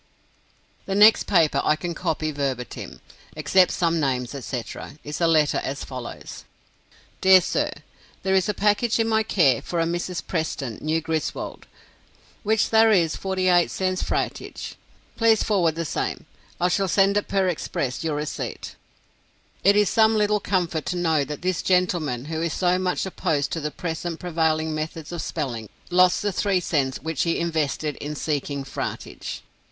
[0.87, 3.01] The next paper I can copy verbatim,
[3.35, 6.43] except some names, etc., is a letter as follows:
[7.21, 7.71] "Dear Sir
[8.23, 10.25] There is a Package in My care for a Mrs.
[10.25, 11.67] preston New Griswold
[12.43, 14.03] wich thare is 48 cts.
[14.03, 14.73] fratage.
[15.17, 16.25] Pleas forward the same.
[16.59, 18.73] I shall send it Per Express Your recpt."
[19.63, 23.51] It is some little comfort to know that this gentleman, who is so much opposed
[23.51, 28.15] to the present prevailing methods of spelling, lost the three cents which he invested in
[28.15, 29.41] seeking "fratage."